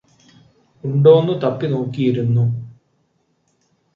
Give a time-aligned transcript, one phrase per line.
[0.83, 2.45] ഉണ്ടോന്ന് തപ്പിനോക്കിയിരുന്നു